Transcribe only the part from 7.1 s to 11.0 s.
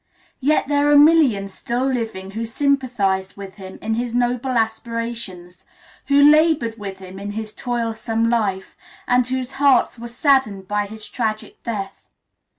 in his toilsome life, and whose hearts were saddened by